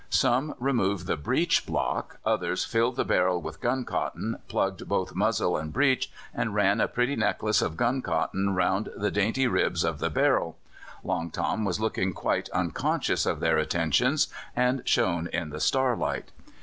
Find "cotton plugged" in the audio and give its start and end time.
3.85-4.89